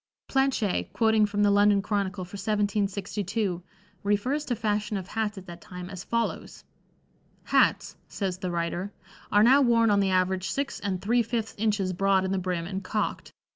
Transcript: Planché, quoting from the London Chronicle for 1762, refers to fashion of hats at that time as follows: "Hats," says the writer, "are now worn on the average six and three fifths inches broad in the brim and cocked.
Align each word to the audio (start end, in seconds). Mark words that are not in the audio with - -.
Planché, 0.27 0.91
quoting 0.93 1.27
from 1.27 1.43
the 1.43 1.51
London 1.51 1.79
Chronicle 1.83 2.25
for 2.25 2.33
1762, 2.33 3.61
refers 4.01 4.43
to 4.45 4.55
fashion 4.55 4.97
of 4.97 5.09
hats 5.09 5.37
at 5.37 5.45
that 5.45 5.61
time 5.61 5.91
as 5.91 6.03
follows: 6.03 6.63
"Hats," 7.43 7.97
says 8.07 8.39
the 8.39 8.49
writer, 8.49 8.91
"are 9.31 9.43
now 9.43 9.61
worn 9.61 9.91
on 9.91 9.99
the 9.99 10.09
average 10.09 10.49
six 10.49 10.79
and 10.79 11.03
three 11.03 11.21
fifths 11.21 11.53
inches 11.55 11.93
broad 11.93 12.25
in 12.25 12.31
the 12.31 12.39
brim 12.39 12.65
and 12.65 12.83
cocked. 12.83 13.31